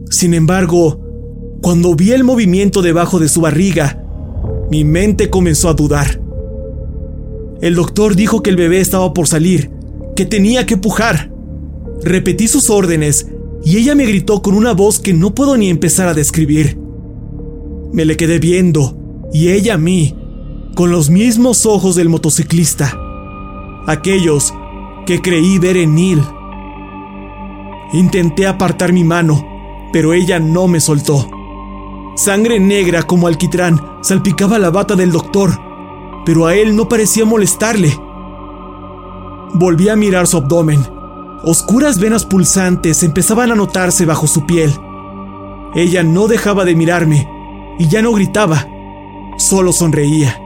Sin 0.08 0.34
embargo, 0.34 1.00
cuando 1.62 1.96
vi 1.96 2.12
el 2.12 2.22
movimiento 2.22 2.80
debajo 2.80 3.18
de 3.18 3.28
su 3.28 3.40
barriga, 3.40 4.03
mi 4.74 4.84
mente 4.84 5.30
comenzó 5.30 5.68
a 5.68 5.74
dudar. 5.74 6.20
El 7.60 7.76
doctor 7.76 8.16
dijo 8.16 8.42
que 8.42 8.50
el 8.50 8.56
bebé 8.56 8.80
estaba 8.80 9.14
por 9.14 9.28
salir, 9.28 9.70
que 10.16 10.26
tenía 10.26 10.66
que 10.66 10.76
pujar. 10.76 11.30
Repetí 12.02 12.48
sus 12.48 12.70
órdenes 12.70 13.28
y 13.62 13.76
ella 13.76 13.94
me 13.94 14.04
gritó 14.04 14.42
con 14.42 14.56
una 14.56 14.72
voz 14.72 14.98
que 14.98 15.14
no 15.14 15.32
puedo 15.32 15.56
ni 15.56 15.70
empezar 15.70 16.08
a 16.08 16.12
describir. 16.12 16.76
Me 17.92 18.04
le 18.04 18.16
quedé 18.16 18.40
viendo 18.40 18.98
y 19.32 19.50
ella 19.50 19.74
a 19.74 19.78
mí, 19.78 20.16
con 20.74 20.90
los 20.90 21.08
mismos 21.08 21.66
ojos 21.66 21.94
del 21.94 22.08
motociclista, 22.08 22.98
aquellos 23.86 24.52
que 25.06 25.22
creí 25.22 25.60
ver 25.60 25.76
en 25.76 25.94
Neil. 25.94 26.20
Intenté 27.92 28.48
apartar 28.48 28.92
mi 28.92 29.04
mano, 29.04 29.40
pero 29.92 30.14
ella 30.14 30.40
no 30.40 30.66
me 30.66 30.80
soltó. 30.80 31.30
Sangre 32.14 32.60
negra 32.60 33.02
como 33.02 33.26
alquitrán 33.26 33.80
salpicaba 34.00 34.58
la 34.58 34.70
bata 34.70 34.94
del 34.94 35.10
doctor, 35.10 35.58
pero 36.24 36.46
a 36.46 36.54
él 36.54 36.76
no 36.76 36.88
parecía 36.88 37.24
molestarle. 37.24 37.98
Volví 39.54 39.88
a 39.88 39.96
mirar 39.96 40.26
su 40.26 40.36
abdomen. 40.36 40.86
Oscuras 41.42 41.98
venas 41.98 42.24
pulsantes 42.24 43.02
empezaban 43.02 43.52
a 43.52 43.54
notarse 43.54 44.06
bajo 44.06 44.26
su 44.26 44.46
piel. 44.46 44.72
Ella 45.74 46.02
no 46.02 46.28
dejaba 46.28 46.64
de 46.64 46.74
mirarme 46.74 47.28
y 47.78 47.88
ya 47.88 48.00
no 48.00 48.12
gritaba, 48.12 48.66
solo 49.36 49.72
sonreía. 49.72 50.40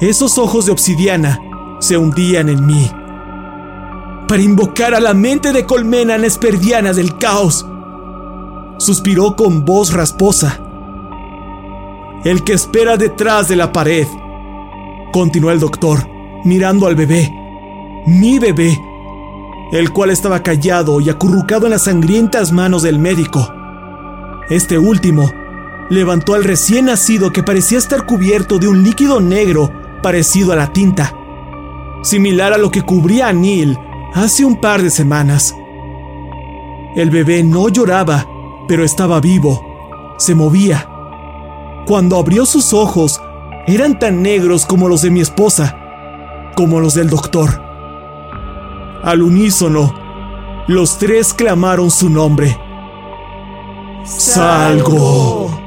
Esos 0.00 0.38
ojos 0.38 0.66
de 0.66 0.72
obsidiana 0.72 1.40
se 1.78 1.96
hundían 1.96 2.48
en 2.48 2.66
mí 2.66 2.90
para 4.26 4.42
invocar 4.42 4.94
a 4.94 5.00
la 5.00 5.14
mente 5.14 5.52
de 5.52 5.66
colmena 5.66 6.18
nesperdiana 6.18 6.92
del 6.92 7.16
caos. 7.18 7.66
Suspiró 8.78 9.36
con 9.36 9.64
voz 9.64 9.92
rasposa. 9.92 10.60
El 12.24 12.42
que 12.42 12.54
espera 12.54 12.96
detrás 12.96 13.48
de 13.48 13.56
la 13.56 13.70
pared. 13.70 14.08
Continuó 15.12 15.50
el 15.50 15.60
doctor, 15.60 16.08
mirando 16.42 16.86
al 16.86 16.96
bebé. 16.96 17.30
Mi 18.06 18.38
bebé. 18.38 18.80
El 19.72 19.92
cual 19.92 20.08
estaba 20.08 20.42
callado 20.42 21.02
y 21.02 21.10
acurrucado 21.10 21.66
en 21.66 21.72
las 21.72 21.84
sangrientas 21.84 22.50
manos 22.50 22.82
del 22.82 22.98
médico. 22.98 23.52
Este 24.48 24.78
último 24.78 25.30
levantó 25.90 26.32
al 26.32 26.44
recién 26.44 26.86
nacido 26.86 27.30
que 27.30 27.42
parecía 27.42 27.76
estar 27.76 28.06
cubierto 28.06 28.58
de 28.58 28.68
un 28.68 28.82
líquido 28.82 29.20
negro 29.20 29.70
parecido 30.02 30.52
a 30.52 30.56
la 30.56 30.72
tinta, 30.72 31.14
similar 32.02 32.54
a 32.54 32.58
lo 32.58 32.70
que 32.70 32.80
cubría 32.80 33.28
a 33.28 33.32
Neil 33.34 33.78
hace 34.14 34.46
un 34.46 34.60
par 34.62 34.82
de 34.82 34.88
semanas. 34.88 35.54
El 36.96 37.10
bebé 37.10 37.42
no 37.42 37.68
lloraba, 37.68 38.26
pero 38.66 38.82
estaba 38.82 39.20
vivo. 39.20 39.60
Se 40.16 40.34
movía. 40.34 40.88
Cuando 41.86 42.16
abrió 42.18 42.46
sus 42.46 42.72
ojos, 42.72 43.20
eran 43.66 43.98
tan 43.98 44.22
negros 44.22 44.64
como 44.64 44.88
los 44.88 45.02
de 45.02 45.10
mi 45.10 45.20
esposa, 45.20 45.76
como 46.54 46.80
los 46.80 46.94
del 46.94 47.10
doctor. 47.10 47.62
Al 49.02 49.20
unísono, 49.20 49.94
los 50.66 50.98
tres 50.98 51.34
clamaron 51.34 51.90
su 51.90 52.08
nombre. 52.08 52.58
¡Salgo! 54.04 55.60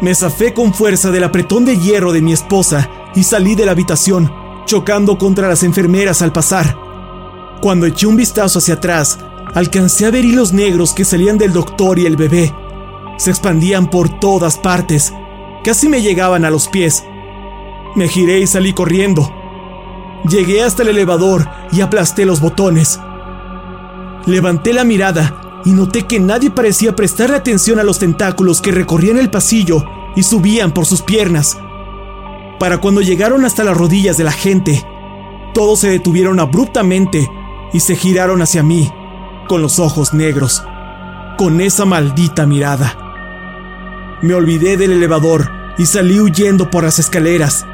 Me 0.00 0.14
zafé 0.14 0.54
con 0.54 0.74
fuerza 0.74 1.10
del 1.10 1.24
apretón 1.24 1.64
de 1.64 1.76
hierro 1.76 2.12
de 2.12 2.20
mi 2.20 2.32
esposa 2.32 2.88
y 3.14 3.22
salí 3.22 3.54
de 3.54 3.66
la 3.66 3.72
habitación, 3.72 4.32
chocando 4.64 5.18
contra 5.18 5.48
las 5.48 5.62
enfermeras 5.62 6.22
al 6.22 6.32
pasar. 6.32 6.76
Cuando 7.60 7.86
eché 7.86 8.06
un 8.06 8.16
vistazo 8.16 8.58
hacia 8.58 8.74
atrás, 8.74 9.18
alcancé 9.54 10.06
a 10.06 10.10
ver 10.10 10.24
hilos 10.24 10.52
negros 10.52 10.94
que 10.94 11.04
salían 11.04 11.38
del 11.38 11.52
doctor 11.52 11.98
y 11.98 12.06
el 12.06 12.16
bebé. 12.16 12.52
Se 13.18 13.30
expandían 13.30 13.90
por 13.90 14.20
todas 14.20 14.58
partes, 14.58 15.12
casi 15.64 15.88
me 15.88 16.00
llegaban 16.00 16.44
a 16.44 16.50
los 16.50 16.68
pies. 16.68 17.04
Me 17.96 18.06
giré 18.06 18.38
y 18.38 18.46
salí 18.46 18.72
corriendo. 18.72 19.30
Llegué 20.28 20.62
hasta 20.62 20.82
el 20.82 20.90
elevador 20.90 21.48
y 21.72 21.80
aplasté 21.80 22.24
los 22.24 22.40
botones. 22.40 23.00
Levanté 24.24 24.72
la 24.72 24.84
mirada 24.84 25.60
y 25.64 25.70
noté 25.70 26.06
que 26.06 26.20
nadie 26.20 26.50
parecía 26.50 26.94
prestarle 26.94 27.36
atención 27.36 27.80
a 27.80 27.82
los 27.82 27.98
tentáculos 27.98 28.60
que 28.60 28.70
recorrían 28.70 29.18
el 29.18 29.30
pasillo 29.30 29.84
y 30.14 30.22
subían 30.22 30.70
por 30.70 30.86
sus 30.86 31.02
piernas. 31.02 31.58
Para 32.60 32.78
cuando 32.78 33.00
llegaron 33.00 33.44
hasta 33.44 33.64
las 33.64 33.76
rodillas 33.76 34.16
de 34.16 34.24
la 34.24 34.32
gente, 34.32 34.84
todos 35.54 35.80
se 35.80 35.90
detuvieron 35.90 36.38
abruptamente 36.38 37.28
y 37.72 37.80
se 37.80 37.96
giraron 37.96 38.42
hacia 38.42 38.62
mí, 38.62 38.92
con 39.48 39.60
los 39.60 39.80
ojos 39.80 40.14
negros, 40.14 40.62
con 41.36 41.60
esa 41.60 41.84
maldita 41.84 42.46
mirada. 42.46 43.07
Me 44.20 44.34
olvidé 44.34 44.76
del 44.76 44.92
elevador 44.92 45.50
y 45.78 45.86
salí 45.86 46.20
huyendo 46.20 46.70
por 46.70 46.84
las 46.84 46.98
escaleras. 46.98 47.66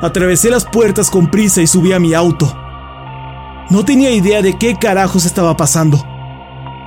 Atravesé 0.00 0.50
las 0.50 0.64
puertas 0.64 1.10
con 1.10 1.30
prisa 1.30 1.62
y 1.62 1.66
subí 1.66 1.92
a 1.92 2.00
mi 2.00 2.14
auto. 2.14 2.56
No 3.70 3.84
tenía 3.84 4.10
idea 4.10 4.42
de 4.42 4.58
qué 4.58 4.76
carajos 4.76 5.24
estaba 5.24 5.56
pasando. 5.56 6.04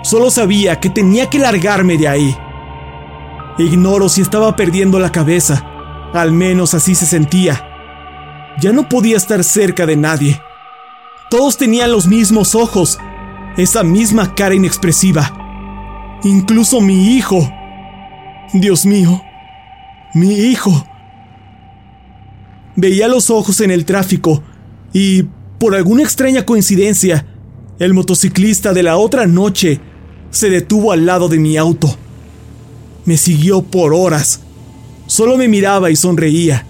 Solo 0.03 0.29
sabía 0.29 0.79
que 0.79 0.89
tenía 0.89 1.29
que 1.29 1.39
largarme 1.39 1.97
de 1.97 2.07
ahí. 2.07 2.37
Ignoro 3.57 4.09
si 4.09 4.21
estaba 4.21 4.55
perdiendo 4.55 4.99
la 4.99 5.11
cabeza. 5.11 5.65
Al 6.13 6.31
menos 6.31 6.73
así 6.73 6.95
se 6.95 7.05
sentía. 7.05 7.67
Ya 8.59 8.73
no 8.73 8.89
podía 8.89 9.15
estar 9.15 9.43
cerca 9.43 9.85
de 9.85 9.95
nadie. 9.95 10.41
Todos 11.29 11.55
tenían 11.55 11.91
los 11.91 12.07
mismos 12.07 12.55
ojos, 12.55 12.99
esa 13.55 13.83
misma 13.83 14.35
cara 14.35 14.55
inexpresiva. 14.55 15.31
Incluso 16.23 16.81
mi 16.81 17.15
hijo. 17.15 17.49
Dios 18.53 18.85
mío, 18.85 19.21
mi 20.13 20.33
hijo. 20.33 20.85
Veía 22.75 23.07
los 23.07 23.29
ojos 23.29 23.61
en 23.61 23.71
el 23.71 23.85
tráfico 23.85 24.43
y, 24.91 25.23
por 25.57 25.73
alguna 25.73 26.03
extraña 26.03 26.45
coincidencia, 26.45 27.25
el 27.79 27.93
motociclista 27.93 28.73
de 28.73 28.83
la 28.83 28.97
otra 28.97 29.25
noche 29.25 29.79
se 30.31 30.49
detuvo 30.49 30.91
al 30.91 31.05
lado 31.05 31.29
de 31.29 31.39
mi 31.39 31.55
auto. 31.55 31.95
Me 33.05 33.15
siguió 33.15 33.61
por 33.61 33.93
horas. 33.93 34.41
Solo 35.07 35.37
me 35.37 35.47
miraba 35.47 35.89
y 35.89 35.95
sonreía. 35.95 36.65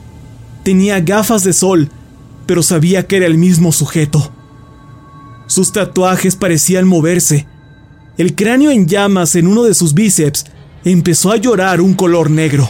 Tenía 0.63 0.99
gafas 0.99 1.43
de 1.43 1.53
sol, 1.53 1.89
pero 2.45 2.61
sabía 2.61 3.07
que 3.07 3.17
era 3.17 3.25
el 3.25 3.39
mismo 3.39 3.71
sujeto. 3.71 4.31
Sus 5.47 5.71
tatuajes 5.71 6.35
parecían 6.35 6.87
moverse. 6.87 7.47
El 8.19 8.35
cráneo 8.35 8.69
en 8.69 8.87
llamas 8.87 9.35
en 9.35 9.47
uno 9.47 9.63
de 9.63 9.73
sus 9.73 9.95
bíceps 9.95 10.45
empezó 10.83 11.31
a 11.31 11.37
llorar 11.37 11.81
un 11.81 11.93
color 11.93 12.29
negro. 12.29 12.69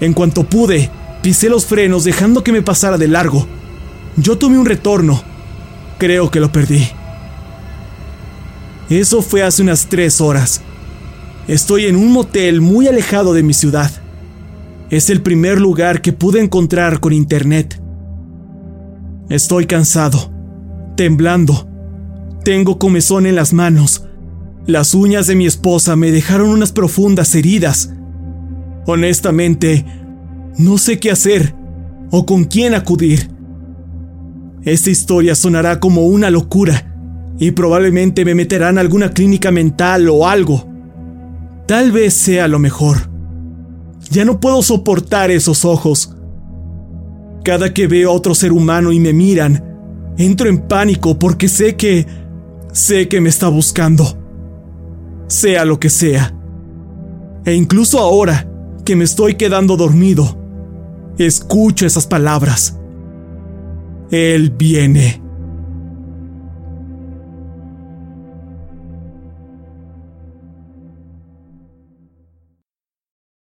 En 0.00 0.12
cuanto 0.12 0.44
pude, 0.44 0.90
pisé 1.22 1.48
los 1.48 1.66
frenos 1.66 2.04
dejando 2.04 2.44
que 2.44 2.52
me 2.52 2.62
pasara 2.62 2.98
de 2.98 3.08
largo. 3.08 3.46
Yo 4.16 4.38
tomé 4.38 4.58
un 4.58 4.66
retorno. 4.66 5.22
Creo 5.98 6.30
que 6.30 6.40
lo 6.40 6.52
perdí. 6.52 6.88
Eso 8.90 9.22
fue 9.22 9.42
hace 9.42 9.62
unas 9.62 9.86
tres 9.86 10.20
horas. 10.20 10.62
Estoy 11.46 11.86
en 11.86 11.96
un 11.96 12.12
motel 12.12 12.60
muy 12.60 12.88
alejado 12.88 13.34
de 13.34 13.42
mi 13.42 13.54
ciudad. 13.54 13.90
Es 14.90 15.10
el 15.10 15.20
primer 15.20 15.60
lugar 15.60 16.00
que 16.00 16.12
pude 16.12 16.40
encontrar 16.40 17.00
con 17.00 17.12
internet. 17.12 17.80
Estoy 19.28 19.66
cansado, 19.66 20.32
temblando. 20.96 21.68
Tengo 22.44 22.78
comezón 22.78 23.26
en 23.26 23.34
las 23.34 23.52
manos. 23.52 24.07
Las 24.68 24.92
uñas 24.92 25.26
de 25.26 25.34
mi 25.34 25.46
esposa 25.46 25.96
me 25.96 26.10
dejaron 26.10 26.50
unas 26.50 26.72
profundas 26.72 27.34
heridas. 27.34 27.90
Honestamente, 28.84 29.86
no 30.58 30.76
sé 30.76 31.00
qué 31.00 31.10
hacer 31.10 31.54
o 32.10 32.26
con 32.26 32.44
quién 32.44 32.74
acudir. 32.74 33.30
Esta 34.64 34.90
historia 34.90 35.34
sonará 35.34 35.80
como 35.80 36.02
una 36.02 36.28
locura 36.28 36.94
y 37.38 37.52
probablemente 37.52 38.26
me 38.26 38.34
meterán 38.34 38.76
a 38.76 38.82
alguna 38.82 39.12
clínica 39.12 39.50
mental 39.50 40.06
o 40.10 40.28
algo. 40.28 40.68
Tal 41.66 41.90
vez 41.90 42.12
sea 42.12 42.46
lo 42.46 42.58
mejor. 42.58 43.10
Ya 44.10 44.26
no 44.26 44.38
puedo 44.38 44.62
soportar 44.62 45.30
esos 45.30 45.64
ojos. 45.64 46.14
Cada 47.42 47.72
que 47.72 47.86
veo 47.86 48.10
a 48.10 48.14
otro 48.14 48.34
ser 48.34 48.52
humano 48.52 48.92
y 48.92 49.00
me 49.00 49.14
miran, 49.14 49.64
entro 50.18 50.46
en 50.46 50.58
pánico 50.58 51.18
porque 51.18 51.48
sé 51.48 51.74
que... 51.76 52.06
sé 52.74 53.08
que 53.08 53.22
me 53.22 53.30
está 53.30 53.48
buscando. 53.48 54.27
Sea 55.28 55.64
lo 55.64 55.78
que 55.78 55.90
sea. 55.90 56.34
E 57.44 57.54
incluso 57.54 58.00
ahora 58.00 58.50
que 58.84 58.96
me 58.96 59.04
estoy 59.04 59.34
quedando 59.34 59.76
dormido, 59.76 60.38
escucho 61.18 61.86
esas 61.86 62.06
palabras. 62.06 62.78
Él 64.10 64.50
viene. 64.50 65.22